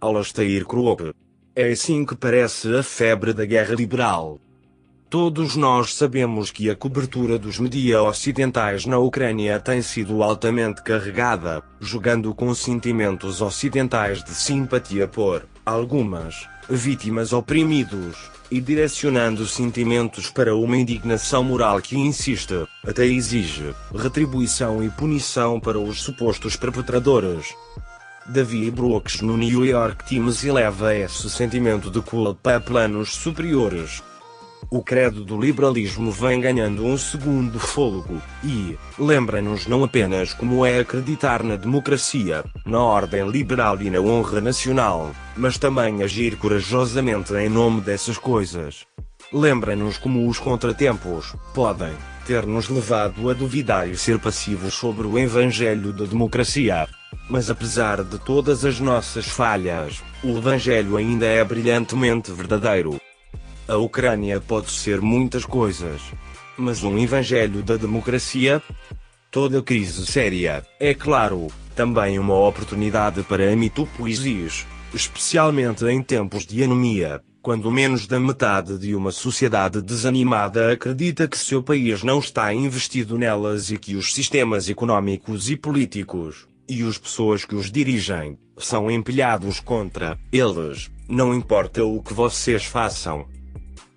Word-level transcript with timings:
Alastair 0.00 0.64
Crowley. 0.64 1.12
É 1.54 1.70
assim 1.70 2.04
que 2.04 2.14
parece 2.14 2.74
a 2.74 2.82
febre 2.82 3.32
da 3.32 3.44
guerra 3.44 3.74
liberal. 3.74 4.38
Todos 5.10 5.56
nós 5.56 5.94
sabemos 5.94 6.52
que 6.52 6.70
a 6.70 6.76
cobertura 6.76 7.36
dos 7.36 7.58
media 7.58 8.00
ocidentais 8.00 8.86
na 8.86 8.96
Ucrânia 8.96 9.58
tem 9.58 9.82
sido 9.82 10.22
altamente 10.22 10.82
carregada, 10.82 11.62
jogando 11.80 12.32
com 12.32 12.54
sentimentos 12.54 13.42
ocidentais 13.42 14.22
de 14.22 14.30
simpatia 14.30 15.08
por 15.08 15.46
algumas 15.66 16.48
vítimas 16.68 17.32
oprimidos 17.32 18.30
e 18.50 18.60
direcionando 18.60 19.46
sentimentos 19.46 20.30
para 20.30 20.54
uma 20.54 20.76
indignação 20.76 21.42
moral 21.42 21.80
que 21.80 21.98
insiste, 21.98 22.66
até 22.86 23.04
exige, 23.04 23.74
retribuição 23.92 24.82
e 24.82 24.88
punição 24.90 25.58
para 25.58 25.78
os 25.78 26.02
supostos 26.02 26.54
perpetradores. 26.56 27.54
Davi 28.26 28.70
Brooks 28.70 29.22
no 29.22 29.36
New 29.36 29.64
York 29.64 30.04
Times 30.04 30.44
eleva 30.44 30.94
esse 30.94 31.28
sentimento 31.30 31.90
de 31.90 32.00
culpa 32.02 32.56
a 32.56 32.60
planos 32.60 33.14
superiores. 33.14 34.02
O 34.70 34.84
credo 34.84 35.24
do 35.24 35.40
liberalismo 35.40 36.12
vem 36.12 36.40
ganhando 36.40 36.84
um 36.84 36.96
segundo 36.96 37.58
fôlego, 37.58 38.22
e, 38.44 38.78
lembra-nos 38.98 39.66
não 39.66 39.82
apenas 39.82 40.32
como 40.32 40.64
é 40.64 40.78
acreditar 40.78 41.42
na 41.42 41.56
democracia, 41.56 42.44
na 42.64 42.80
ordem 42.80 43.28
liberal 43.28 43.80
e 43.80 43.90
na 43.90 44.00
honra 44.00 44.40
nacional, 44.40 45.10
mas 45.36 45.58
também 45.58 46.02
agir 46.02 46.36
corajosamente 46.36 47.34
em 47.34 47.48
nome 47.48 47.80
dessas 47.80 48.18
coisas. 48.18 48.86
Lembra-nos 49.32 49.98
como 49.98 50.28
os 50.28 50.38
contratempos 50.38 51.34
podem 51.52 51.94
ter 52.26 52.46
nos 52.46 52.68
levado 52.68 53.28
a 53.28 53.32
duvidar 53.32 53.88
e 53.88 53.96
ser 53.96 54.20
passivos 54.20 54.74
sobre 54.74 55.06
o 55.06 55.18
evangelho 55.18 55.92
da 55.92 56.04
democracia. 56.04 56.86
Mas 57.30 57.48
apesar 57.48 58.02
de 58.02 58.18
todas 58.18 58.64
as 58.64 58.80
nossas 58.80 59.26
falhas, 59.26 60.02
o 60.20 60.36
evangelho 60.36 60.96
ainda 60.96 61.24
é 61.24 61.44
brilhantemente 61.44 62.32
verdadeiro. 62.32 63.00
A 63.68 63.76
Ucrânia 63.76 64.40
pode 64.40 64.68
ser 64.72 65.00
muitas 65.00 65.44
coisas. 65.44 66.02
Mas 66.58 66.82
um 66.82 66.98
evangelho 66.98 67.62
da 67.62 67.76
democracia? 67.76 68.60
Toda 69.30 69.62
crise 69.62 70.04
séria, 70.06 70.66
é 70.80 70.92
claro, 70.92 71.46
também 71.76 72.18
uma 72.18 72.34
oportunidade 72.34 73.22
para 73.22 73.52
a 73.52 73.54
mitopoesis, 73.54 74.66
especialmente 74.92 75.84
em 75.84 76.02
tempos 76.02 76.44
de 76.44 76.64
anomia, 76.64 77.22
quando 77.40 77.70
menos 77.70 78.08
da 78.08 78.18
metade 78.18 78.76
de 78.76 78.92
uma 78.92 79.12
sociedade 79.12 79.80
desanimada 79.80 80.72
acredita 80.72 81.28
que 81.28 81.38
seu 81.38 81.62
país 81.62 82.02
não 82.02 82.18
está 82.18 82.52
investido 82.52 83.16
nelas 83.16 83.70
e 83.70 83.78
que 83.78 83.94
os 83.94 84.12
sistemas 84.12 84.68
econômicos 84.68 85.48
e 85.48 85.56
políticos, 85.56 86.49
e 86.70 86.86
as 86.86 86.96
pessoas 86.96 87.44
que 87.44 87.56
os 87.56 87.68
dirigem, 87.68 88.38
são 88.56 88.88
empilhados 88.88 89.58
contra 89.58 90.16
eles, 90.30 90.88
não 91.08 91.34
importa 91.34 91.84
o 91.84 92.00
que 92.00 92.14
vocês 92.14 92.64
façam. 92.64 93.26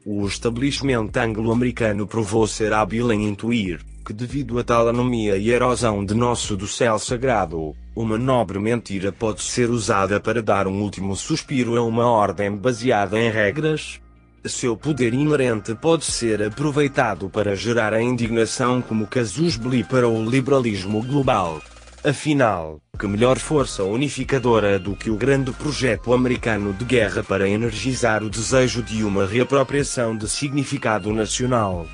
O 0.03 0.25
estabelecimento 0.25 1.16
anglo-americano 1.17 2.07
provou 2.07 2.47
ser 2.47 2.73
hábil 2.73 3.11
em 3.11 3.27
intuir 3.27 3.79
que, 4.03 4.11
devido 4.11 4.57
a 4.59 4.63
tal 4.63 4.89
anomia 4.89 5.38
e 5.38 5.49
erosão 5.51 6.03
de 6.03 6.16
nosso 6.16 6.57
do 6.57 6.67
céu 6.67 6.97
sagrado, 6.97 7.73
uma 7.95 8.17
nobre 8.17 8.57
mentira 8.57 9.11
pode 9.11 9.41
ser 9.44 9.69
usada 9.69 10.19
para 10.19 10.41
dar 10.41 10.67
um 10.67 10.81
último 10.81 11.16
suspiro 11.16 11.77
a 11.77 11.83
uma 11.83 12.05
ordem 12.05 12.55
baseada 12.55 13.19
em 13.19 13.29
regras. 13.29 14.01
Seu 14.44 14.75
poder 14.75 15.13
inerente 15.13 15.73
pode 15.75 16.03
ser 16.03 16.41
aproveitado 16.41 17.29
para 17.29 17.55
gerar 17.55 17.94
a 17.94 18.01
indignação 18.01 18.81
como 18.81 19.07
casus 19.07 19.55
belli 19.55 19.83
para 19.85 20.09
o 20.09 20.29
liberalismo 20.29 21.01
global. 21.01 21.61
Afinal, 22.06 22.82
que 23.00 23.08
melhor 23.08 23.40
força 23.40 23.82
unificadora 23.82 24.78
do 24.78 24.94
que 24.94 25.09
o 25.09 25.16
grande 25.16 25.54
projeto 25.54 26.14
americano 26.14 26.73
de 26.73 26.84
guerra 26.84 27.24
para 27.24 27.47
energizar 27.47 28.22
o 28.22 28.30
desejo 28.30 28.84
de 28.84 29.06
uma 29.06 29.25
reapropriação 29.25 30.13
de 30.18 30.28
significado 30.28 31.13
nacional? 31.13 31.88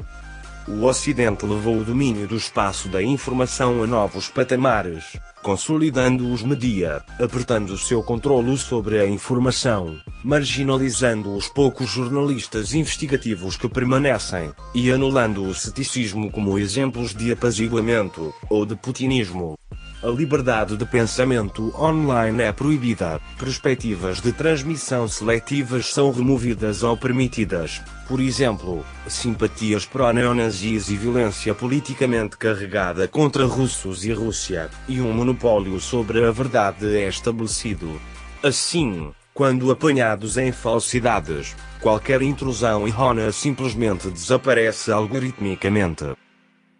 O 0.67 0.85
Ocidente 0.85 1.45
levou 1.45 1.77
o 1.77 1.83
domínio 1.83 2.27
do 2.27 2.35
espaço 2.35 2.89
da 2.89 3.03
informação 3.03 3.83
a 3.83 3.87
novos 3.87 4.29
patamares, 4.29 5.15
consolidando 5.43 6.31
os 6.31 6.41
media, 6.41 7.03
apertando 7.19 7.77
seu 7.77 8.01
controlo 8.01 8.57
sobre 8.57 8.99
a 8.99 9.07
informação, 9.07 9.95
marginalizando 10.23 11.35
os 11.35 11.47
poucos 11.47 11.87
jornalistas 11.87 12.73
investigativos 12.73 13.55
que 13.55 13.69
permanecem, 13.69 14.51
e 14.73 14.91
anulando 14.91 15.43
o 15.43 15.53
ceticismo 15.53 16.31
como 16.31 16.57
exemplos 16.57 17.13
de 17.13 17.31
apaziguamento, 17.31 18.33
ou 18.49 18.65
de 18.65 18.75
putinismo. 18.75 19.55
A 20.01 20.07
liberdade 20.07 20.77
de 20.77 20.85
pensamento 20.85 21.73
online 21.77 22.41
é 22.41 22.53
proibida, 22.53 23.19
perspectivas 23.37 24.21
de 24.21 24.31
transmissão 24.31 25.09
seletivas 25.09 25.87
são 25.93 26.09
removidas 26.09 26.83
ou 26.83 26.95
permitidas, 26.95 27.81
por 28.07 28.21
exemplo, 28.21 28.85
simpatias 29.09 29.85
pró-neonazis 29.85 30.89
e 30.89 30.95
violência 30.95 31.53
politicamente 31.53 32.37
carregada 32.37 33.09
contra 33.09 33.45
russos 33.45 34.05
e 34.05 34.13
Rússia, 34.13 34.69
e 34.87 35.01
um 35.01 35.11
monopólio 35.11 35.77
sobre 35.81 36.25
a 36.25 36.31
verdade 36.31 36.95
é 36.95 37.09
estabelecido. 37.09 37.99
Assim, 38.41 39.11
quando 39.33 39.69
apanhados 39.69 40.37
em 40.37 40.53
falsidades, 40.53 41.57
qualquer 41.81 42.21
intrusão 42.21 42.87
errônea 42.87 43.33
simplesmente 43.33 44.09
desaparece 44.09 44.93
algoritmicamente. 44.93 46.15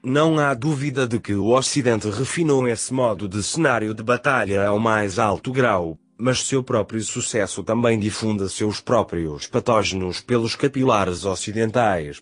Não 0.01 0.39
há 0.39 0.53
dúvida 0.53 1.05
de 1.05 1.19
que 1.19 1.33
o 1.33 1.47
Ocidente 1.49 2.09
refinou 2.09 2.65
esse 2.65 2.93
modo 2.93 3.27
de 3.27 3.43
cenário 3.43 3.93
de 3.93 4.01
batalha 4.01 4.65
ao 4.65 4.79
mais 4.79 5.19
alto 5.19 5.51
grau, 5.51 5.97
mas 6.17 6.41
seu 6.41 6.63
próprio 6.63 7.01
sucesso 7.01 7.63
também 7.63 7.99
difunde 7.99 8.47
seus 8.49 8.79
próprios 8.79 9.45
patógenos 9.45 10.21
pelos 10.21 10.55
capilares 10.55 11.25
ocidentais. 11.25 12.21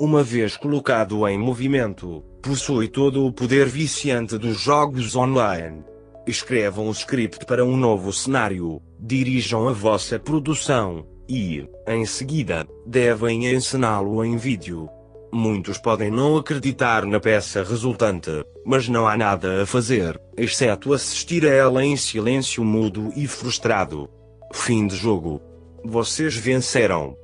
Uma 0.00 0.22
vez 0.22 0.56
colocado 0.56 1.28
em 1.28 1.38
movimento, 1.38 2.24
possui 2.42 2.88
todo 2.88 3.26
o 3.26 3.32
poder 3.32 3.66
viciante 3.66 4.38
dos 4.38 4.58
jogos 4.58 5.14
online. 5.14 5.84
Escrevam 6.26 6.88
o 6.88 6.92
script 6.92 7.44
para 7.44 7.62
um 7.62 7.76
novo 7.76 8.10
cenário, 8.10 8.80
dirijam 8.98 9.68
a 9.68 9.72
vossa 9.72 10.18
produção, 10.18 11.06
e, 11.28 11.68
em 11.86 12.06
seguida, 12.06 12.66
devem 12.86 13.54
encená-lo 13.54 14.24
em 14.24 14.38
vídeo. 14.38 14.88
Muitos 15.32 15.76
podem 15.76 16.10
não 16.10 16.36
acreditar 16.38 17.04
na 17.04 17.20
peça 17.20 17.62
resultante, 17.62 18.30
mas 18.64 18.88
não 18.88 19.06
há 19.06 19.16
nada 19.16 19.62
a 19.62 19.66
fazer, 19.66 20.18
exceto 20.36 20.94
assistir 20.94 21.44
a 21.44 21.50
ela 21.50 21.84
em 21.84 21.96
silêncio 21.96 22.64
mudo 22.64 23.12
e 23.14 23.26
frustrado. 23.26 24.08
Fim 24.52 24.86
de 24.86 24.96
jogo. 24.96 25.42
Vocês 25.84 26.34
venceram. 26.34 27.14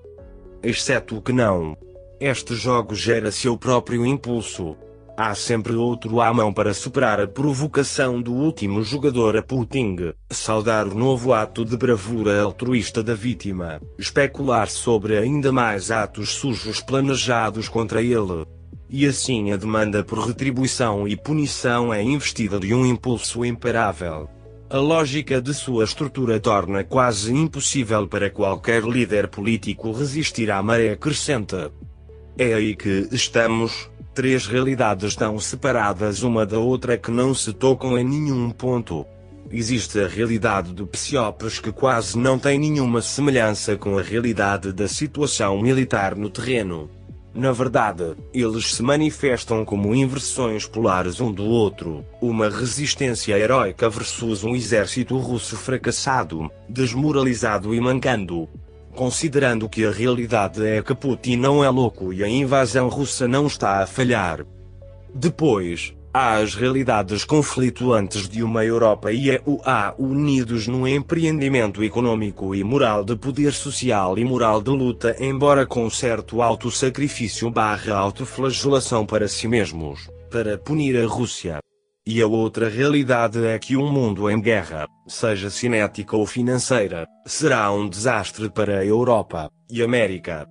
Exceto 0.63 1.21
que 1.23 1.33
não. 1.33 1.77
Este 2.21 2.55
jogo 2.55 2.95
gera 2.95 3.33
seu 3.33 3.57
próprio 3.57 4.05
impulso. 4.05 4.77
Há 5.17 5.33
sempre 5.37 5.77
outro 5.77 6.21
à 6.21 6.35
mão 6.35 6.53
para 6.53 6.75
superar 6.75 7.21
a 7.21 7.29
provocação 7.29 8.21
do 8.21 8.33
último 8.33 8.83
jogador 8.83 9.37
a 9.37 9.43
Putin, 9.43 10.13
saudar 10.29 10.89
o 10.89 10.95
novo 10.95 11.33
ato 11.33 11.65
de 11.65 11.77
bravura 11.77 12.43
altruísta 12.43 13.01
da 13.01 13.15
vítima, 13.15 13.81
especular 13.97 14.69
sobre 14.69 15.17
ainda 15.17 15.53
mais 15.53 15.93
atos 15.93 16.35
sujos 16.35 16.81
planejados 16.81 17.69
contra 17.69 18.03
ele. 18.03 18.45
E 18.91 19.07
assim 19.07 19.53
a 19.53 19.57
demanda 19.57 20.03
por 20.03 20.19
retribuição 20.19 21.07
e 21.07 21.17
punição 21.17 21.95
é 21.95 22.03
investida 22.03 22.59
de 22.59 22.75
um 22.75 22.85
impulso 22.85 23.45
imparável. 23.45 24.29
A 24.69 24.79
lógica 24.79 25.41
de 25.41 25.55
sua 25.55 25.85
estrutura 25.85 26.41
torna 26.41 26.83
quase 26.83 27.33
impossível 27.33 28.09
para 28.09 28.31
qualquer 28.31 28.83
líder 28.83 29.29
político 29.29 29.93
resistir 29.93 30.51
à 30.51 30.61
maré 30.61 30.97
crescente. 30.97 31.71
É 32.37 32.53
aí 32.53 32.75
que 32.75 33.09
estamos, 33.13 33.89
três 34.15 34.47
realidades 34.47 35.17
tão 35.17 35.39
separadas 35.41 36.23
uma 36.23 36.47
da 36.47 36.59
outra 36.59 36.97
que 36.97 37.11
não 37.11 37.35
se 37.35 37.53
tocam 37.53 37.99
em 37.99 38.05
nenhum 38.05 38.51
ponto. 38.51 39.05
Existe 39.51 40.01
a 40.01 40.09
realidade 40.09 40.73
do 40.73 40.87
Psiopes 40.87 41.59
que 41.59 41.73
quase 41.73 42.17
não 42.17 42.39
tem 42.39 42.59
nenhuma 42.59 43.03
semelhança 43.03 43.77
com 43.77 43.99
a 43.99 44.03
realidade 44.03 44.73
da 44.73 44.87
situação 44.87 45.61
militar 45.61 46.15
no 46.15 46.31
terreno. 46.31 46.89
Na 47.35 47.51
verdade, 47.51 48.15
eles 48.33 48.75
se 48.75 48.83
manifestam 48.83 49.65
como 49.65 49.93
inversões 49.93 50.67
polares 50.67 51.21
um 51.21 51.33
do 51.33 51.45
outro, 51.45 52.05
uma 52.23 52.49
resistência 52.49 53.37
heróica 53.37 53.91
versus 53.91 54.45
um 54.45 54.55
exército 54.55 55.19
russo 55.19 55.57
fracassado, 55.57 56.49
desmoralizado 56.69 57.75
e 57.75 57.81
mancando. 57.81 58.49
Considerando 58.95 59.69
que 59.69 59.85
a 59.85 59.91
realidade 59.91 60.65
é 60.65 60.81
que 60.81 60.95
Putin 60.95 61.37
não 61.37 61.65
é 61.65 61.69
louco 61.69 62.13
e 62.13 62.23
a 62.23 62.29
invasão 62.29 62.89
russa 62.89 63.27
não 63.27 63.47
está 63.47 63.83
a 63.83 63.87
falhar. 63.87 64.47
Depois, 65.13 65.93
há 66.13 66.37
as 66.37 66.55
realidades 66.55 67.25
conflituantes 67.25 68.29
de 68.29 68.41
uma 68.45 68.65
Europa 68.65 69.11
e 69.11 69.31
EUA 69.31 69.95
unidos 69.99 70.69
num 70.69 70.87
empreendimento 70.87 71.83
econômico 71.83 72.55
e 72.55 72.63
moral 72.63 73.05
de 73.05 73.17
poder 73.17 73.53
social 73.53 74.17
e 74.17 74.25
moral 74.25 74.63
de 74.63 74.71
luta 74.71 75.17
embora 75.19 75.67
com 75.67 75.91
certo 75.91 76.41
autossacrifício 76.41 77.51
barra 77.51 77.97
autoflagelação 77.97 79.05
para 79.05 79.27
si 79.27 79.49
mesmos, 79.49 80.09
para 80.31 80.57
punir 80.57 80.97
a 80.97 81.05
Rússia. 81.05 81.59
E 82.07 82.21
a 82.21 82.27
outra 82.27 82.69
realidade 82.69 83.43
é 83.47 83.59
que 83.59 83.79
um 83.79 83.91
mundo 83.91 84.29
em 84.29 84.39
guerra, 84.39 84.87
seja 85.09 85.49
cinética 85.49 86.15
ou 86.15 86.27
financeira, 86.27 87.07
será 87.25 87.73
um 87.73 87.89
desastre 87.89 88.51
para 88.51 88.81
a 88.81 88.85
Europa 88.85 89.51
e 89.71 89.83
América. 89.83 90.47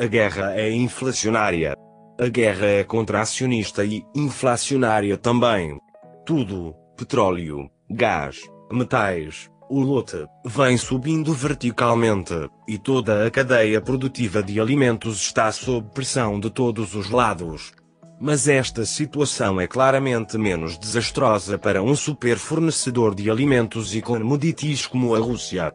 A 0.00 0.06
guerra 0.06 0.58
é 0.58 0.72
inflacionária. 0.72 1.74
A 2.18 2.26
guerra 2.28 2.64
é 2.64 2.84
contracionista 2.84 3.84
e 3.84 4.02
inflacionária 4.16 5.18
também. 5.18 5.78
Tudo, 6.24 6.74
petróleo, 6.96 7.68
gás, 7.90 8.40
metais, 8.72 9.50
o 9.68 9.80
lote, 9.80 10.24
vem 10.46 10.78
subindo 10.78 11.34
verticalmente, 11.34 12.32
e 12.66 12.78
toda 12.78 13.26
a 13.26 13.30
cadeia 13.30 13.82
produtiva 13.82 14.42
de 14.42 14.58
alimentos 14.58 15.20
está 15.20 15.52
sob 15.52 15.90
pressão 15.92 16.40
de 16.40 16.48
todos 16.48 16.94
os 16.94 17.10
lados. 17.10 17.72
Mas 18.20 18.48
esta 18.48 18.84
situação 18.84 19.60
é 19.60 19.68
claramente 19.68 20.36
menos 20.36 20.76
desastrosa 20.76 21.56
para 21.56 21.82
um 21.82 21.94
super 21.94 22.36
fornecedor 22.36 23.14
de 23.14 23.30
alimentos 23.30 23.94
e 23.94 24.02
commodities 24.02 24.86
como 24.86 25.14
a 25.14 25.18
Rússia. 25.20 25.72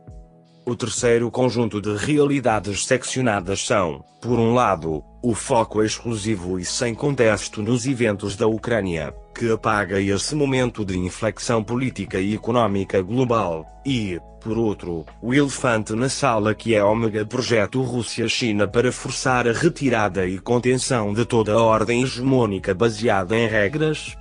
O 0.66 0.76
terceiro 0.76 1.32
conjunto 1.32 1.82
de 1.82 1.96
realidades 1.96 2.86
seccionadas 2.86 3.66
são, 3.66 4.04
por 4.22 4.40
um 4.40 4.54
lado, 4.54 5.04
o 5.24 5.34
foco 5.34 5.82
exclusivo 5.82 6.60
e 6.60 6.66
sem 6.66 6.94
contexto 6.94 7.64
nos 7.64 7.88
eventos 7.88 8.36
da 8.36 8.46
Ucrânia, 8.46 9.16
que 9.34 9.50
apaga 9.50 10.02
esse 10.02 10.36
momento 10.36 10.84
de 10.84 10.98
inflexão 10.98 11.64
política 11.64 12.20
e 12.20 12.34
econômica 12.34 13.02
global, 13.02 13.66
e, 13.86 14.20
por 14.42 14.58
outro, 14.58 15.06
o 15.22 15.34
elefante 15.34 15.94
na 15.94 16.10
sala 16.10 16.54
que 16.54 16.76
é 16.76 16.84
o 16.84 16.94
mega 16.94 17.26
projeto 17.26 17.82
Rússia-China 17.82 18.68
para 18.68 18.92
forçar 18.92 19.48
a 19.48 19.54
retirada 19.54 20.28
e 20.28 20.38
contenção 20.38 21.14
de 21.14 21.24
toda 21.24 21.54
a 21.54 21.64
ordem 21.64 22.04
hegemônica 22.04 22.74
baseada 22.74 23.38
em 23.38 23.48
regras, 23.48 24.18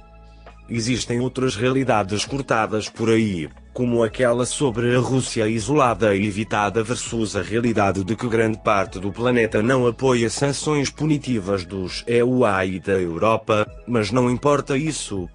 Existem 0.69 1.21
outras 1.21 1.55
realidades 1.55 2.25
cortadas 2.25 2.89
por 2.89 3.11
aí, 3.11 3.47
como 3.73 4.03
aquela 4.03 4.45
sobre 4.45 4.95
a 4.95 4.99
Rússia 4.99 5.49
isolada 5.49 6.15
e 6.15 6.27
evitada 6.27 6.83
versus 6.83 7.35
a 7.37 7.43
realidade 7.43 8.05
de 8.05 8.15
que 8.15 8.29
grande 8.29 8.59
parte 8.59 8.99
do 8.99 9.11
planeta 9.11 9.63
não 9.63 9.87
apoia 9.87 10.29
sanções 10.29 10.91
punitivas 10.91 11.65
dos 11.65 12.05
EUA 12.07 12.67
e 12.67 12.81
da 12.81 12.93
Europa, 12.93 13.67
mas 13.87 14.11
não 14.11 14.31
importa 14.31 14.77
isso. 14.77 15.29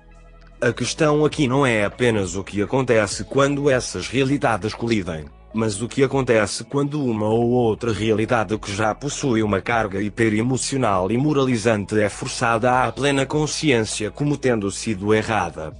A 0.61 0.71
questão 0.71 1.25
aqui 1.25 1.47
não 1.47 1.65
é 1.65 1.85
apenas 1.85 2.35
o 2.35 2.43
que 2.43 2.61
acontece 2.61 3.23
quando 3.23 3.69
essas 3.69 4.07
realidades 4.07 4.73
colidem 4.73 5.25
mas 5.53 5.81
o 5.81 5.87
que 5.87 6.03
acontece 6.03 6.63
quando 6.63 7.03
uma 7.03 7.27
ou 7.27 7.49
outra 7.49 7.91
realidade 7.91 8.55
que 8.59 8.71
já 8.71 8.93
possui 8.93 9.41
uma 9.41 9.59
carga 9.59 9.99
hiperemocional 9.99 11.11
e 11.11 11.17
moralizante 11.17 11.99
é 11.99 12.09
forçada 12.09 12.83
à 12.83 12.91
plena 12.91 13.25
consciência 13.25 14.11
como 14.11 14.37
tendo 14.37 14.69
sido 14.69 15.15
errada? 15.15 15.73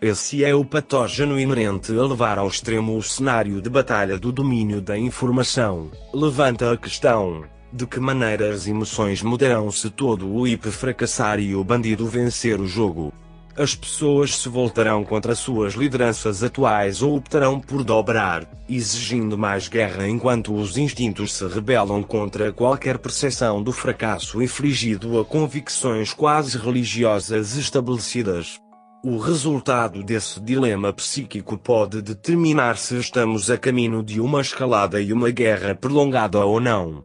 Esse 0.00 0.44
é 0.44 0.54
o 0.54 0.64
patógeno 0.64 1.40
inerente 1.40 1.90
a 1.92 2.02
levar 2.02 2.38
ao 2.38 2.46
extremo 2.46 2.96
o 2.96 3.02
cenário 3.02 3.60
de 3.60 3.68
batalha 3.68 4.16
do 4.16 4.30
domínio 4.30 4.80
da 4.80 4.96
informação. 4.96 5.90
Levanta 6.14 6.72
a 6.72 6.76
questão: 6.76 7.42
de 7.72 7.84
que 7.84 7.98
maneira 7.98 8.52
as 8.52 8.68
emoções 8.68 9.22
mudarão 9.22 9.72
se 9.72 9.90
todo 9.90 10.32
o 10.32 10.46
IP 10.46 10.70
fracassar 10.70 11.40
e 11.40 11.54
o 11.56 11.64
bandido 11.64 12.06
vencer 12.06 12.60
o 12.60 12.66
jogo? 12.66 13.12
as 13.58 13.74
pessoas 13.74 14.36
se 14.36 14.48
voltarão 14.48 15.02
contra 15.02 15.34
suas 15.34 15.74
lideranças 15.74 16.44
atuais 16.44 17.02
ou 17.02 17.16
optarão 17.16 17.58
por 17.58 17.82
dobrar, 17.82 18.48
exigindo 18.68 19.36
mais 19.36 19.66
guerra 19.66 20.06
enquanto 20.06 20.54
os 20.54 20.78
instintos 20.78 21.32
se 21.32 21.44
rebelam 21.48 22.00
contra 22.04 22.52
qualquer 22.52 22.98
percepção 22.98 23.60
do 23.60 23.72
fracasso 23.72 24.40
infligido 24.40 25.18
a 25.18 25.24
convicções 25.24 26.12
quase 26.12 26.56
religiosas 26.56 27.56
estabelecidas. 27.56 28.60
O 29.04 29.16
resultado 29.16 30.02
desse 30.02 30.40
dilema 30.40 30.92
psíquico 30.92 31.56
pode 31.56 32.02
determinar 32.02 32.76
se 32.76 32.98
estamos 32.98 33.48
a 33.48 33.56
caminho 33.56 34.02
de 34.02 34.20
uma 34.20 34.40
escalada 34.40 35.00
e 35.00 35.12
uma 35.12 35.30
guerra 35.30 35.72
prolongada 35.72 36.44
ou 36.44 36.58
não. 36.58 37.04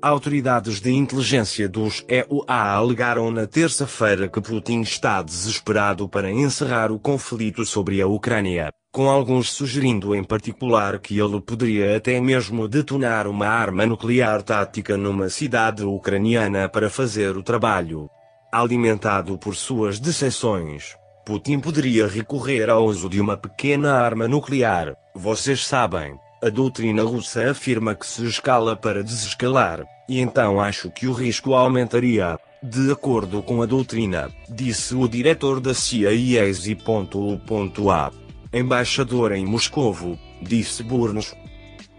Autoridades 0.00 0.80
de 0.80 0.90
inteligência 0.90 1.68
dos 1.68 2.02
EUA 2.08 2.46
alegaram 2.48 3.30
na 3.30 3.46
terça-feira 3.46 4.26
que 4.26 4.40
Putin 4.40 4.80
está 4.80 5.20
desesperado 5.20 6.08
para 6.08 6.30
encerrar 6.30 6.90
o 6.90 6.98
conflito 6.98 7.62
sobre 7.66 8.00
a 8.00 8.06
Ucrânia, 8.06 8.72
com 8.90 9.10
alguns 9.10 9.50
sugerindo 9.52 10.14
em 10.14 10.24
particular 10.24 10.98
que 10.98 11.18
ele 11.18 11.42
poderia 11.42 11.94
até 11.94 12.18
mesmo 12.22 12.66
detonar 12.66 13.26
uma 13.26 13.48
arma 13.48 13.84
nuclear 13.84 14.42
tática 14.42 14.96
numa 14.96 15.28
cidade 15.28 15.84
ucraniana 15.84 16.70
para 16.70 16.88
fazer 16.88 17.36
o 17.36 17.42
trabalho. 17.42 18.08
Alimentado 18.50 19.36
por 19.36 19.54
suas 19.54 20.00
decepções, 20.00 20.96
Putin 21.28 21.60
poderia 21.60 22.06
recorrer 22.06 22.70
ao 22.70 22.86
uso 22.86 23.06
de 23.06 23.20
uma 23.20 23.36
pequena 23.36 23.92
arma 23.92 24.26
nuclear, 24.26 24.96
vocês 25.14 25.66
sabem. 25.66 26.18
A 26.42 26.48
doutrina 26.48 27.02
russa 27.02 27.50
afirma 27.50 27.94
que 27.94 28.06
se 28.06 28.24
escala 28.24 28.74
para 28.74 29.04
desescalar, 29.04 29.84
e 30.08 30.20
então 30.20 30.58
acho 30.58 30.90
que 30.90 31.06
o 31.06 31.12
risco 31.12 31.52
aumentaria. 31.52 32.38
De 32.62 32.90
acordo 32.90 33.42
com 33.42 33.60
a 33.60 33.66
doutrina, 33.66 34.30
disse 34.48 34.94
o 34.94 35.06
diretor 35.06 35.60
da 35.60 35.74
CIA 35.74 36.08
A. 36.08 38.10
Embaixador 38.50 39.32
em 39.32 39.44
Moscovo, 39.44 40.18
disse 40.40 40.82
Burns. 40.82 41.36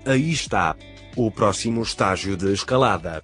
Aí 0.07 0.31
está. 0.31 0.75
O 1.15 1.29
próximo 1.29 1.83
estágio 1.83 2.35
de 2.35 2.51
escalada. 2.51 3.21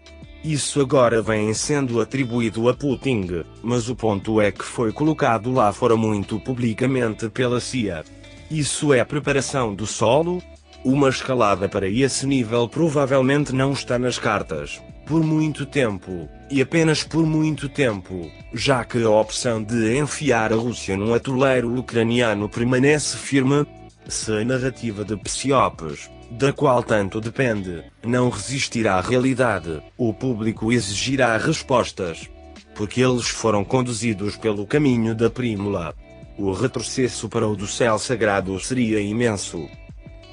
Isso 0.47 0.80
agora 0.80 1.24
vem 1.24 1.51
sendo 1.56 2.00
atribuído 2.00 2.69
a 2.69 2.74
Putin, 2.75 3.44
mas 3.63 3.89
o 3.89 3.95
ponto 3.95 4.39
é 4.39 4.51
que 4.51 4.63
foi 4.63 4.92
colocado 4.92 5.51
lá 5.51 5.74
fora 5.74 5.95
muito 5.95 6.39
publicamente 6.39 7.27
pela 7.30 7.59
CIA. 7.59 8.06
Isso 8.51 8.94
é 8.94 9.03
preparação 9.03 9.74
do 9.74 9.88
solo, 9.88 10.44
uma 10.83 11.09
escalada 11.09 11.68
para 11.68 11.89
esse 11.89 12.27
nível 12.27 12.69
provavelmente 12.69 13.56
não 13.56 13.71
está 13.71 13.97
nas 13.97 14.19
cartas, 14.19 14.80
por 15.07 15.24
muito 15.24 15.65
tempo, 15.65 16.30
e 16.51 16.62
apenas 16.62 17.03
por 17.03 17.25
muito 17.25 17.68
tempo, 17.68 18.30
já 18.53 18.86
que 18.86 19.01
a 19.01 19.09
opção 19.09 19.63
de 19.63 19.98
enfiar 19.98 20.53
a 20.53 20.56
Rússia 20.56 20.95
num 20.95 21.15
atoleiro 21.15 21.74
ucraniano 21.75 22.48
permanece 22.48 23.18
firme. 23.18 23.65
Se 24.07 24.31
a 24.31 24.45
narrativa 24.45 25.03
de 25.03 25.18
Psiopes, 25.18 26.07
da 26.31 26.51
qual 26.51 26.83
tanto 26.83 27.22
depende, 27.22 27.83
não 28.04 28.30
resistirá 28.30 28.95
à 28.95 29.01
realidade, 29.01 29.81
o 29.98 30.13
público 30.13 30.72
exigirá 30.72 31.38
respostas. 31.38 32.30
Porque 32.74 33.01
eles 33.01 33.27
foram 33.27 33.63
conduzidos 33.63 34.36
pelo 34.36 34.68
caminho 34.68 35.16
da 35.16 35.30
prímula. 35.30 35.95
O 36.38 36.51
retrocesso 36.51 37.29
para 37.29 37.48
o 37.48 37.55
do 37.55 37.67
céu 37.67 37.98
sagrado 37.98 38.60
seria 38.60 39.00
imenso. 39.00 39.70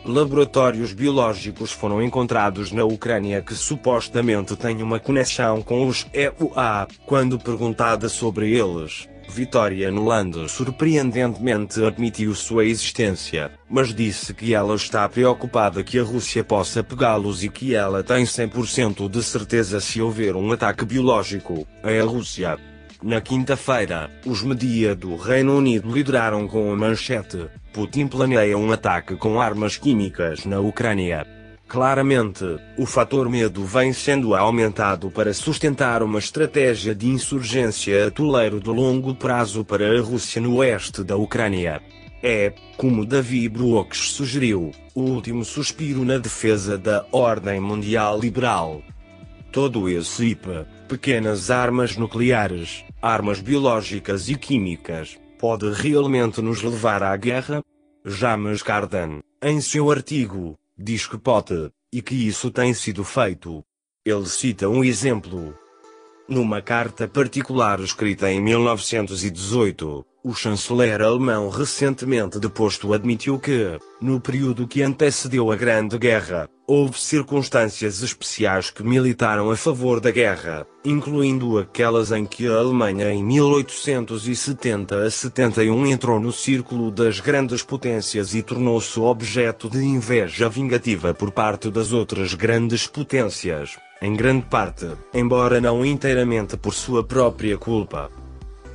Laboratórios 0.04 0.92
biológicos 0.92 1.70
foram 1.70 2.02
encontrados 2.02 2.72
na 2.72 2.84
Ucrânia 2.84 3.40
que 3.40 3.54
supostamente 3.54 4.56
têm 4.56 4.82
uma 4.82 4.98
conexão 4.98 5.62
com 5.62 5.86
os 5.86 6.04
EUA. 6.12 6.88
Quando 7.06 7.38
perguntada 7.38 8.08
sobre 8.08 8.50
eles, 8.50 9.08
Vitória 9.32 9.90
Nuland 9.90 10.46
surpreendentemente 10.46 11.82
admitiu 11.82 12.34
sua 12.34 12.66
existência, 12.66 13.50
mas 13.66 13.94
disse 13.94 14.34
que 14.34 14.52
ela 14.52 14.74
está 14.74 15.08
preocupada 15.08 15.82
que 15.82 15.98
a 15.98 16.02
Rússia 16.02 16.44
possa 16.44 16.84
pegá-los 16.84 17.42
e 17.42 17.48
que 17.48 17.74
ela 17.74 18.02
tem 18.02 18.24
100% 18.24 19.08
de 19.08 19.22
certeza 19.22 19.80
se 19.80 20.02
houver 20.02 20.36
um 20.36 20.52
ataque 20.52 20.84
biológico 20.84 21.66
a 21.82 22.04
Rússia. 22.04 22.58
Na 23.02 23.22
quinta-feira, 23.22 24.10
os 24.26 24.42
media 24.42 24.94
do 24.94 25.16
Reino 25.16 25.56
Unido 25.56 25.90
lideraram 25.90 26.46
com 26.46 26.70
a 26.70 26.76
manchete: 26.76 27.48
Putin 27.72 28.08
planeia 28.08 28.58
um 28.58 28.70
ataque 28.70 29.16
com 29.16 29.40
armas 29.40 29.78
químicas 29.78 30.44
na 30.44 30.60
Ucrânia. 30.60 31.41
Claramente, 31.72 32.44
o 32.76 32.84
fator 32.84 33.30
medo 33.30 33.64
vem 33.64 33.94
sendo 33.94 34.34
aumentado 34.34 35.10
para 35.10 35.32
sustentar 35.32 36.02
uma 36.02 36.18
estratégia 36.18 36.94
de 36.94 37.08
insurgência 37.08 38.08
a 38.08 38.10
toleiro 38.10 38.60
de 38.60 38.68
longo 38.68 39.14
prazo 39.14 39.64
para 39.64 39.90
a 39.90 40.02
Rússia 40.02 40.38
no 40.38 40.56
oeste 40.56 41.02
da 41.02 41.16
Ucrânia. 41.16 41.80
É, 42.22 42.52
como 42.76 43.06
Davi 43.06 43.48
Brooks 43.48 44.10
sugeriu, 44.10 44.70
o 44.94 45.00
último 45.00 45.46
suspiro 45.46 46.04
na 46.04 46.18
defesa 46.18 46.76
da 46.76 47.06
ordem 47.10 47.58
mundial 47.58 48.20
liberal. 48.20 48.82
Todo 49.50 49.88
esse 49.88 50.26
IP, 50.26 50.66
pequenas 50.86 51.50
armas 51.50 51.96
nucleares, 51.96 52.84
armas 53.00 53.40
biológicas 53.40 54.28
e 54.28 54.34
químicas, 54.34 55.18
pode 55.38 55.72
realmente 55.72 56.42
nos 56.42 56.62
levar 56.62 57.02
à 57.02 57.16
guerra? 57.16 57.62
James 58.04 58.62
Cardan, 58.62 59.20
em 59.42 59.58
seu 59.62 59.90
artigo, 59.90 60.58
diz 60.82 61.06
que 61.06 61.16
pode, 61.16 61.70
e 61.92 62.02
que 62.02 62.14
isso 62.14 62.50
tem 62.50 62.74
sido 62.74 63.04
feito. 63.04 63.64
Ele 64.04 64.26
cita 64.26 64.68
um 64.68 64.82
exemplo. 64.82 65.56
Numa 66.32 66.62
carta 66.62 67.06
particular 67.06 67.78
escrita 67.80 68.30
em 68.30 68.40
1918, 68.40 70.02
O 70.24 70.32
chanceler 70.32 71.02
alemão 71.02 71.50
recentemente 71.50 72.38
deposto 72.38 72.94
admitiu 72.94 73.38
que, 73.38 73.78
no 74.00 74.18
período 74.18 74.66
que 74.66 74.80
antecedeu 74.80 75.52
a 75.52 75.56
Grande 75.56 75.98
Guerra, 75.98 76.48
houve 76.66 76.98
circunstâncias 76.98 78.02
especiais 78.02 78.70
que 78.70 78.82
militaram 78.82 79.50
a 79.50 79.56
favor 79.58 80.00
da 80.00 80.10
guerra, 80.10 80.66
incluindo 80.82 81.58
aquelas 81.58 82.10
em 82.12 82.24
que 82.24 82.46
a 82.46 82.56
Alemanha 82.56 83.12
em 83.12 83.22
1870 83.22 85.04
a 85.04 85.10
71 85.10 85.86
entrou 85.88 86.18
no 86.18 86.32
círculo 86.32 86.90
das 86.90 87.20
grandes 87.20 87.62
potências 87.62 88.34
e 88.34 88.42
tornou-se 88.42 88.98
objeto 88.98 89.68
de 89.68 89.84
inveja 89.84 90.48
vingativa 90.48 91.12
por 91.12 91.30
parte 91.30 91.70
das 91.70 91.92
outras 91.92 92.32
grandes 92.32 92.86
potências, 92.86 93.76
em 94.02 94.14
grande 94.14 94.46
parte, 94.46 94.88
embora 95.14 95.60
não 95.60 95.86
inteiramente 95.86 96.56
por 96.56 96.74
sua 96.74 97.04
própria 97.04 97.56
culpa. 97.56 98.10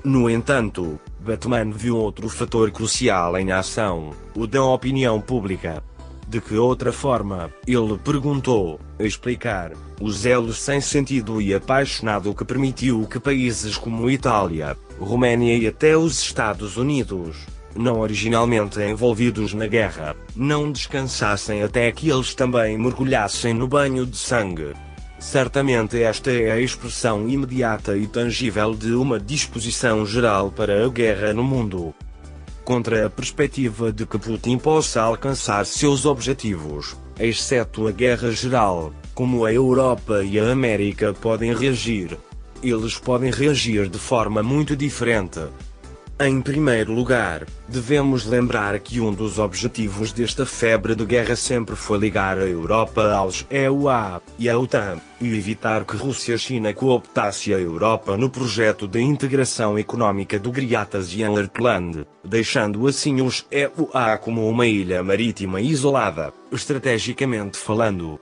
No 0.02 0.30
entanto, 0.30 0.98
Batman 1.20 1.70
viu 1.70 1.98
outro 1.98 2.30
fator 2.30 2.72
crucial 2.72 3.38
em 3.38 3.52
ação, 3.52 4.12
o 4.34 4.48
da 4.48 4.64
opinião 4.64 5.20
pública. 5.20 5.84
De 6.30 6.40
que 6.40 6.56
outra 6.56 6.94
forma, 6.94 7.52
ele 7.68 7.98
perguntou, 7.98 8.80
explicar, 8.98 9.74
o 10.00 10.10
zelo 10.10 10.54
sem 10.54 10.80
sentido 10.80 11.42
e 11.42 11.54
apaixonado 11.54 12.34
que 12.34 12.46
permitiu 12.46 13.06
que 13.06 13.20
países 13.20 13.78
como 13.78 14.10
Itália, 14.10 14.78
Roménia 14.98 15.58
e 15.58 15.68
até 15.68 15.98
os 15.98 16.22
Estados 16.22 16.78
Unidos, 16.78 17.36
não 17.76 18.00
originalmente 18.00 18.82
envolvidos 18.82 19.54
na 19.54 19.68
guerra, 19.68 20.16
não 20.34 20.72
descansassem 20.72 21.64
até 21.64 21.92
que 21.92 22.10
eles 22.10 22.34
também 22.34 22.78
mergulhassem 22.78 23.54
no 23.54 23.68
banho 23.68 24.06
de 24.06 24.18
sangue. 24.18 24.74
Certamente 25.20 26.02
esta 26.02 26.32
é 26.32 26.52
a 26.52 26.60
expressão 26.60 27.28
imediata 27.28 27.98
e 27.98 28.06
tangível 28.06 28.76
de 28.76 28.94
uma 28.94 29.20
disposição 29.20 30.06
geral 30.06 30.52
para 30.52 30.86
a 30.86 30.90
guerra 30.90 31.34
no 31.34 31.44
mundo. 31.44 31.94
Contra 32.64 33.06
a 33.06 33.10
perspectiva 33.10 33.92
de 33.92 34.06
que 34.06 34.20
Putin 34.20 34.58
possa 34.58 35.02
alcançar 35.02 35.66
seus 35.66 36.06
objetivos, 36.06 36.96
exceto 37.20 37.88
a 37.88 37.92
guerra 37.92 38.32
geral, 38.32 38.94
como 39.16 39.44
a 39.44 39.52
Europa 39.52 40.24
e 40.24 40.40
a 40.40 40.52
América 40.52 41.14
podem 41.14 41.54
reagir. 41.54 42.16
Eles 42.62 43.00
podem 43.00 43.32
reagir 43.32 43.90
de 43.90 43.98
forma 43.98 44.44
muito 44.44 44.76
diferente, 44.76 45.40
em 46.20 46.42
primeiro 46.42 46.92
lugar, 46.94 47.46
devemos 47.68 48.26
lembrar 48.26 48.80
que 48.80 49.00
um 49.00 49.14
dos 49.14 49.38
objetivos 49.38 50.12
desta 50.12 50.48
febre 50.48 50.96
de 50.96 51.06
guerra 51.06 51.36
sempre 51.36 51.76
foi 51.76 52.00
ligar 52.00 52.40
a 52.40 52.48
Europa 52.48 53.14
aos 53.14 53.46
EUA 53.52 54.20
e 54.40 54.50
à 54.50 54.58
OTAN, 54.58 55.00
e 55.22 55.28
evitar 55.38 55.86
que 55.86 55.96
Rússia 55.96 56.34
e 56.34 56.40
China 56.40 56.74
cooptasse 56.74 57.54
a 57.54 57.60
Europa 57.60 58.18
no 58.18 58.32
projeto 58.32 58.88
de 58.88 59.00
integração 59.00 59.78
económica 59.78 60.40
do 60.40 60.52
Griatas 60.52 61.14
e 61.14 61.22
Anlertland, 61.22 62.08
deixando 62.26 62.88
assim 62.88 63.22
os 63.22 63.46
EUA 63.52 64.18
como 64.18 64.50
uma 64.50 64.66
ilha 64.66 65.04
marítima 65.04 65.62
isolada, 65.62 66.34
estrategicamente 66.52 67.60
falando. 67.60 68.20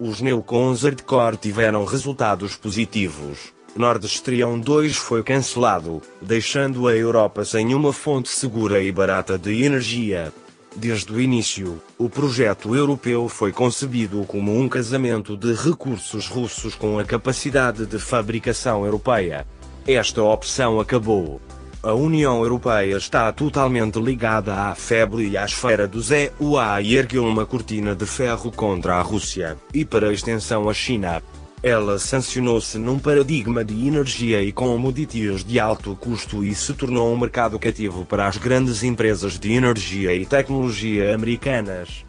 Os 0.00 0.20
neocons 0.20 0.82
hardcore 0.82 1.36
tiveram 1.36 1.84
resultados 1.84 2.56
positivos 2.56 3.59
Nord 3.76 4.04
Stream 4.06 4.58
2 4.58 4.96
foi 4.96 5.22
cancelado, 5.22 6.02
deixando 6.20 6.88
a 6.88 6.96
Europa 6.96 7.44
sem 7.44 7.72
uma 7.72 7.92
fonte 7.92 8.28
segura 8.28 8.82
e 8.82 8.90
barata 8.90 9.38
de 9.38 9.62
energia. 9.62 10.32
Desde 10.74 11.12
o 11.12 11.20
início, 11.20 11.80
o 11.96 12.08
projeto 12.08 12.74
europeu 12.74 13.28
foi 13.28 13.52
concebido 13.52 14.24
como 14.24 14.58
um 14.58 14.68
casamento 14.68 15.36
de 15.36 15.52
recursos 15.52 16.26
russos 16.26 16.74
com 16.74 16.98
a 16.98 17.04
capacidade 17.04 17.86
de 17.86 17.98
fabricação 17.98 18.84
europeia. 18.84 19.46
Esta 19.86 20.22
opção 20.22 20.80
acabou. 20.80 21.40
A 21.82 21.94
União 21.94 22.42
Europeia 22.42 22.96
está 22.96 23.32
totalmente 23.32 23.98
ligada 23.98 24.54
à 24.54 24.74
febre 24.74 25.28
e 25.28 25.38
à 25.38 25.44
esfera 25.44 25.88
dos 25.88 26.10
EUA 26.10 26.82
e 26.82 26.96
ergueu 26.96 27.24
uma 27.24 27.46
cortina 27.46 27.94
de 27.94 28.04
ferro 28.04 28.52
contra 28.52 28.96
a 28.96 29.02
Rússia, 29.02 29.56
e 29.72 29.84
para 29.84 30.12
extensão 30.12 30.68
a 30.68 30.74
China. 30.74 31.22
Ela 31.62 31.98
sancionou-se 31.98 32.78
num 32.78 32.98
paradigma 32.98 33.62
de 33.62 33.86
energia 33.86 34.42
e 34.42 34.50
commodities 34.50 35.44
de 35.44 35.60
alto 35.60 35.94
custo 35.94 36.42
e 36.42 36.54
se 36.54 36.72
tornou 36.72 37.12
um 37.12 37.18
mercado 37.18 37.58
cativo 37.58 38.06
para 38.06 38.26
as 38.26 38.38
grandes 38.38 38.82
empresas 38.82 39.38
de 39.38 39.52
energia 39.52 40.14
e 40.14 40.24
tecnologia 40.24 41.14
americanas. 41.14 42.06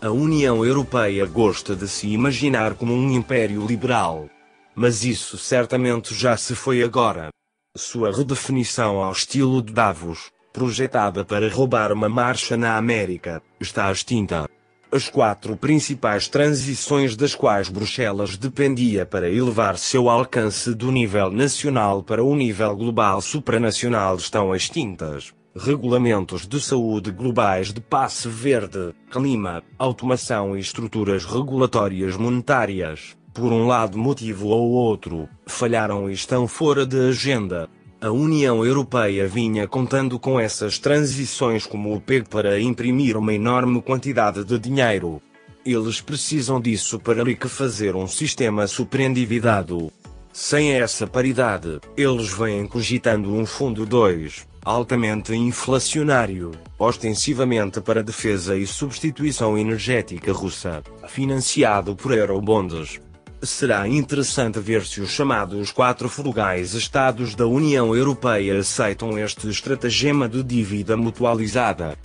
A 0.00 0.10
União 0.10 0.64
Europeia 0.64 1.26
gosta 1.26 1.74
de 1.74 1.88
se 1.88 2.06
imaginar 2.06 2.74
como 2.74 2.92
um 2.92 3.10
império 3.10 3.66
liberal. 3.66 4.28
Mas 4.72 5.04
isso 5.04 5.36
certamente 5.36 6.14
já 6.14 6.36
se 6.36 6.54
foi 6.54 6.82
agora. 6.82 7.30
Sua 7.76 8.12
redefinição 8.12 9.02
ao 9.02 9.10
estilo 9.10 9.62
de 9.62 9.72
Davos, 9.72 10.30
projetada 10.52 11.24
para 11.24 11.48
roubar 11.52 11.90
uma 11.92 12.08
marcha 12.08 12.56
na 12.56 12.76
América, 12.76 13.42
está 13.58 13.90
extinta. 13.90 14.48
As 14.90 15.08
quatro 15.08 15.56
principais 15.56 16.28
transições 16.28 17.16
das 17.16 17.34
quais 17.34 17.68
Bruxelas 17.68 18.36
dependia 18.36 19.04
para 19.04 19.28
elevar 19.28 19.76
seu 19.76 20.08
alcance 20.08 20.72
do 20.72 20.92
nível 20.92 21.28
nacional 21.30 22.04
para 22.04 22.22
o 22.22 22.36
nível 22.36 22.74
global 22.76 23.20
supranacional 23.20 24.16
estão 24.16 24.54
extintas. 24.54 25.34
Regulamentos 25.56 26.46
de 26.46 26.60
saúde 26.60 27.10
globais 27.10 27.72
de 27.72 27.80
passe 27.80 28.28
verde, 28.28 28.94
clima, 29.10 29.62
automação 29.76 30.56
e 30.56 30.60
estruturas 30.60 31.24
regulatórias 31.24 32.16
monetárias, 32.16 33.16
por 33.34 33.52
um 33.52 33.66
lado 33.66 33.98
motivo 33.98 34.48
ou 34.48 34.70
outro, 34.70 35.28
falharam 35.46 36.08
e 36.08 36.12
estão 36.12 36.46
fora 36.46 36.86
de 36.86 37.08
agenda. 37.08 37.68
A 37.98 38.10
União 38.10 38.62
Europeia 38.62 39.26
vinha 39.26 39.66
contando 39.66 40.18
com 40.18 40.38
essas 40.38 40.78
transições 40.78 41.64
como 41.64 41.94
o 41.94 42.00
PEG 42.00 42.28
para 42.28 42.60
imprimir 42.60 43.16
uma 43.16 43.32
enorme 43.32 43.80
quantidade 43.80 44.44
de 44.44 44.58
dinheiro. 44.58 45.20
Eles 45.64 46.02
precisam 46.02 46.60
disso 46.60 47.00
para 47.00 47.24
fazer 47.48 47.96
um 47.96 48.06
sistema 48.06 48.66
superendividado. 48.66 49.90
Sem 50.30 50.72
essa 50.72 51.06
paridade, 51.06 51.80
eles 51.96 52.28
vêm 52.28 52.66
cogitando 52.66 53.34
um 53.34 53.46
fundo 53.46 53.86
2, 53.86 54.46
altamente 54.62 55.34
inflacionário, 55.34 56.50
ostensivamente 56.78 57.80
para 57.80 58.02
defesa 58.02 58.58
e 58.58 58.66
substituição 58.66 59.56
energética 59.56 60.34
russa, 60.34 60.82
financiado 61.08 61.96
por 61.96 62.12
eurobonds. 62.12 63.00
Será 63.42 63.86
interessante 63.86 64.58
ver 64.58 64.84
se 64.84 65.00
os 65.00 65.10
chamados 65.10 65.70
quatro 65.70 66.08
frugais 66.08 66.72
Estados 66.72 67.34
da 67.34 67.46
União 67.46 67.94
Europeia 67.94 68.58
aceitam 68.58 69.18
este 69.18 69.48
estratagema 69.48 70.28
de 70.28 70.42
dívida 70.42 70.96
mutualizada. 70.96 71.96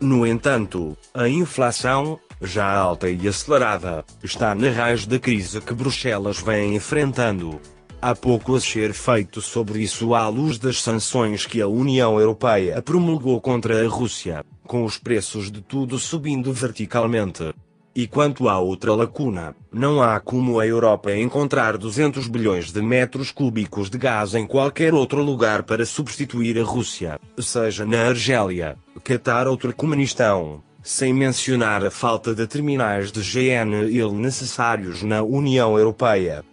No 0.00 0.26
entanto, 0.26 0.96
a 1.12 1.28
inflação, 1.28 2.18
já 2.40 2.72
alta 2.72 3.10
e 3.10 3.28
acelerada, 3.28 4.04
está 4.22 4.54
na 4.54 4.70
raiz 4.70 5.06
da 5.06 5.18
crise 5.18 5.60
que 5.60 5.74
Bruxelas 5.74 6.40
vem 6.40 6.76
enfrentando. 6.76 7.60
Há 8.00 8.14
pouco 8.14 8.54
a 8.54 8.60
ser 8.60 8.94
feito 8.94 9.42
sobre 9.42 9.82
isso 9.82 10.14
à 10.14 10.26
luz 10.28 10.56
das 10.56 10.80
sanções 10.80 11.44
que 11.44 11.60
a 11.60 11.66
União 11.66 12.18
Europeia 12.18 12.80
promulgou 12.80 13.38
contra 13.42 13.84
a 13.84 13.88
Rússia, 13.88 14.42
com 14.66 14.84
os 14.84 14.96
preços 14.96 15.50
de 15.50 15.60
tudo 15.60 15.98
subindo 15.98 16.50
verticalmente. 16.50 17.52
E 17.94 18.06
quanto 18.06 18.48
à 18.48 18.58
outra 18.58 18.94
lacuna, 18.94 19.54
não 19.72 20.00
há 20.00 20.20
como 20.20 20.60
a 20.60 20.66
Europa 20.66 21.12
encontrar 21.12 21.76
200 21.76 22.28
bilhões 22.28 22.70
de 22.70 22.80
metros 22.80 23.32
cúbicos 23.32 23.90
de 23.90 23.98
gás 23.98 24.34
em 24.34 24.46
qualquer 24.46 24.94
outro 24.94 25.22
lugar 25.22 25.64
para 25.64 25.84
substituir 25.84 26.56
a 26.58 26.62
Rússia, 26.62 27.18
seja 27.38 27.84
na 27.84 28.08
Argélia, 28.08 28.76
Catar 29.02 29.48
ou 29.48 29.56
Turcomenistão, 29.56 30.62
sem 30.82 31.12
mencionar 31.12 31.84
a 31.84 31.90
falta 31.90 32.32
de 32.32 32.46
terminais 32.46 33.10
de 33.10 33.22
GNL 33.22 34.12
necessários 34.12 35.02
na 35.02 35.22
União 35.22 35.76
Europeia. 35.76 36.44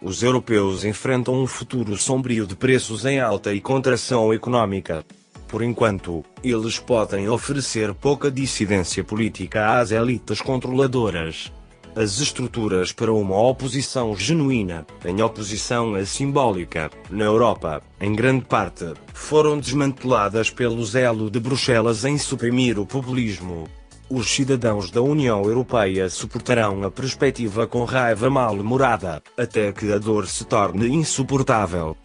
Os 0.00 0.22
europeus 0.22 0.84
enfrentam 0.84 1.34
um 1.34 1.46
futuro 1.46 1.96
sombrio 1.96 2.46
de 2.46 2.54
preços 2.54 3.04
em 3.04 3.18
alta 3.18 3.52
e 3.52 3.60
contração 3.60 4.32
econômica. 4.32 5.04
Por 5.48 5.62
enquanto, 5.62 6.22
eles 6.44 6.78
podem 6.78 7.26
oferecer 7.28 7.94
pouca 7.94 8.30
dissidência 8.30 9.02
política 9.02 9.80
às 9.80 9.90
elites 9.90 10.42
controladoras. 10.42 11.50
As 11.96 12.20
estruturas 12.20 12.92
para 12.92 13.12
uma 13.12 13.40
oposição 13.40 14.14
genuína, 14.14 14.86
em 15.04 15.22
oposição 15.22 15.94
a 15.94 16.04
simbólica, 16.04 16.90
na 17.10 17.24
Europa, 17.24 17.82
em 17.98 18.14
grande 18.14 18.44
parte, 18.44 18.92
foram 19.14 19.58
desmanteladas 19.58 20.50
pelo 20.50 20.84
zelo 20.84 21.30
de 21.30 21.40
Bruxelas 21.40 22.04
em 22.04 22.18
suprimir 22.18 22.78
o 22.78 22.86
populismo. 22.86 23.66
Os 24.10 24.30
cidadãos 24.30 24.90
da 24.90 25.02
União 25.02 25.42
Europeia 25.42 26.08
suportarão 26.08 26.84
a 26.84 26.90
perspectiva 26.90 27.66
com 27.66 27.84
raiva 27.84 28.30
mal-humorada, 28.30 29.22
até 29.36 29.72
que 29.72 29.90
a 29.92 29.98
dor 29.98 30.26
se 30.26 30.44
torne 30.44 30.88
insuportável. 30.88 31.96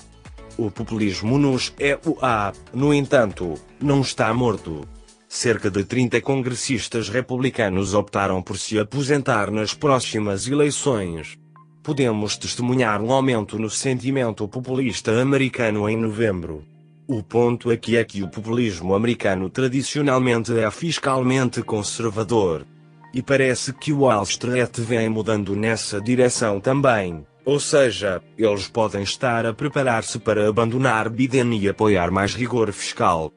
O 0.58 0.70
populismo 0.70 1.38
nos 1.38 1.74
EUA, 1.80 2.54
no 2.74 2.94
entanto, 2.94 3.56
não 3.82 4.02
está 4.02 4.32
morto. 4.34 4.88
Cerca 5.28 5.72
de 5.72 5.84
30 5.84 6.22
congressistas 6.22 7.10
republicanos 7.10 7.96
optaram 7.96 8.40
por 8.40 8.58
se 8.58 8.78
aposentar 8.78 9.50
nas 9.50 9.74
próximas 9.74 10.48
eleições. 10.48 11.40
Podemos 11.82 12.38
testemunhar 12.38 13.02
um 13.02 13.12
aumento 13.12 13.58
no 13.58 13.70
sentimento 13.70 14.48
populista 14.48 15.20
americano 15.20 15.90
em 15.90 15.98
novembro. 15.98 16.64
O 17.08 17.24
ponto 17.24 17.72
aqui 17.72 17.98
é 17.98 18.04
que 18.04 18.22
o 18.22 18.30
populismo 18.30 18.94
americano 18.94 19.50
tradicionalmente 19.50 20.56
é 20.58 20.70
fiscalmente 20.70 21.64
conservador. 21.64 22.64
E 23.12 23.24
parece 23.24 23.74
que 23.74 23.92
o 23.92 24.02
Wall 24.02 24.24
Street 24.24 24.80
vem 24.80 25.10
mudando 25.10 25.56
nessa 25.56 26.00
direção 26.00 26.60
também. 26.60 27.26
Ou 27.46 27.60
seja, 27.60 28.22
eles 28.38 28.68
podem 28.68 29.04
estar 29.04 29.46
a 29.46 29.54
preparar-se 29.54 30.18
para 30.18 30.48
abandonar 30.48 31.10
Biden 31.10 31.58
e 31.60 31.68
apoiar 31.68 32.10
mais 32.10 32.34
rigor 32.34 32.72
fiscal. 32.72 33.32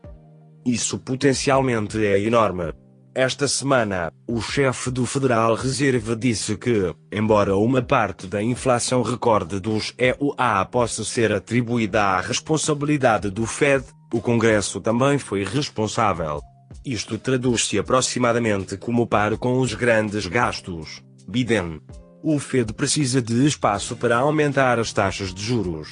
Isso 0.64 0.98
potencialmente 0.98 2.04
é 2.04 2.20
enorme. 2.20 2.72
Esta 3.14 3.48
semana, 3.48 4.12
o 4.28 4.42
chefe 4.42 4.90
do 4.90 5.06
Federal 5.06 5.54
Reserve 5.54 6.14
disse 6.14 6.54
que, 6.56 6.94
embora 7.10 7.56
uma 7.56 7.80
parte 7.80 8.26
da 8.26 8.42
inflação 8.42 9.00
recorde 9.00 9.58
dos 9.58 9.94
EUA 9.96 10.66
possa 10.66 11.02
ser 11.02 11.32
atribuída 11.32 12.02
à 12.02 12.20
responsabilidade 12.20 13.30
do 13.30 13.46
Fed, 13.46 13.86
o 14.12 14.20
Congresso 14.20 14.82
também 14.82 15.18
foi 15.18 15.44
responsável. 15.44 16.42
Isto 16.84 17.16
traduz-se 17.16 17.78
aproximadamente 17.78 18.76
como 18.76 19.06
par 19.06 19.36
com 19.38 19.60
os 19.60 19.72
grandes 19.72 20.26
gastos. 20.26 21.02
Biden. 21.26 21.80
O 22.28 22.40
Fed 22.40 22.73
precisa 22.73 23.23
de 23.23 23.47
espaço 23.47 23.95
para 23.95 24.16
aumentar 24.16 24.80
as 24.80 24.92
taxas 24.92 25.33
de 25.33 25.40
juros. 25.40 25.90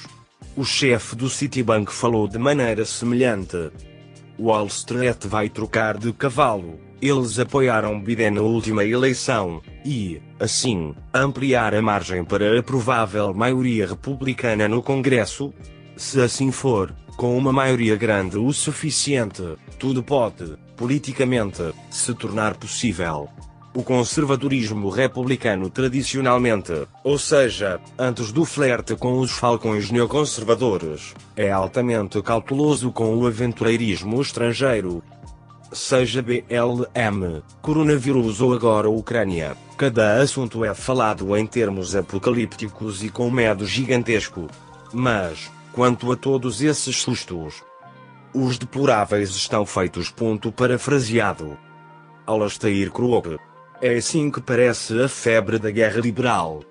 O 0.57 0.64
chefe 0.64 1.14
do 1.14 1.31
Citibank 1.31 1.93
falou 1.93 2.26
de 2.26 2.38
maneira 2.38 2.85
semelhante. 2.85 3.71
Wall 4.37 4.67
Street 4.67 5.26
vai 5.26 5.49
trocar 5.49 5.97
de 5.97 6.12
cavalo. 6.12 6.81
Eles 7.00 7.38
apoiaram 7.38 8.00
Biden 8.00 8.33
na 8.33 8.41
última 8.41 8.85
eleição, 8.85 9.62
e, 9.85 10.21
assim, 10.41 10.93
ampliar 11.14 11.73
a 11.73 11.81
margem 11.81 12.25
para 12.25 12.59
a 12.59 12.62
provável 12.64 13.33
maioria 13.33 13.87
republicana 13.87 14.67
no 14.67 14.83
Congresso? 14.83 15.55
Se 15.97 16.21
assim 16.21 16.50
for, 16.50 16.93
com 17.17 17.38
uma 17.38 17.53
maioria 17.53 17.95
grande 17.95 18.38
o 18.38 18.53
suficiente, 18.53 19.55
tudo 19.79 20.03
pode, 20.03 20.57
politicamente, 20.76 21.62
se 21.93 22.12
tornar 22.12 22.57
possível. 22.57 23.29
O 23.75 23.83
conservadorismo 23.83 24.88
republicano 24.88 25.69
tradicionalmente, 25.69 26.87
ou 27.02 27.19
seja, 27.19 27.81
antes 27.99 28.31
do 28.31 28.45
flerte 28.45 28.95
com 28.95 29.19
os 29.19 29.33
falcões 29.33 29.90
neoconservadores, 29.90 31.12
é 31.37 31.50
altamente 31.50 32.23
cauteloso 32.23 32.93
com 32.93 33.16
o 33.16 33.26
aventureirismo 33.26 34.23
estrangeiro, 34.23 35.02
seja 35.73 36.23
BLM, 36.23 37.43
coronavírus 37.61 38.40
ou 38.40 38.54
agora 38.54 38.88
Ucrânia, 38.88 39.57
cada 39.76 40.21
assunto 40.23 40.64
é 40.64 40.73
falado 40.73 41.37
em 41.37 41.45
termos 41.45 41.97
apocalípticos 41.97 43.02
e 43.02 43.09
com 43.09 43.28
medo 43.28 43.66
gigantesco. 43.66 44.47
Mas, 44.93 45.50
quanto 45.73 46.12
a 46.12 46.16
todos 46.16 46.62
esses 46.62 47.02
sustos, 47.02 47.64
os 48.33 48.57
deploráveis 48.57 49.31
estão 49.31 49.66
feitos. 49.66 50.11
Ponto 50.11 50.52
parafraseado. 50.52 51.59
Alastair 52.25 52.93
Crowley. 52.93 53.38
É 53.87 53.99
assim 53.99 54.31
que 54.31 54.41
parece 54.41 54.99
a 55.03 55.09
febre 55.11 55.59
da 55.59 55.71
guerra 55.71 56.00
liberal. 56.00 56.64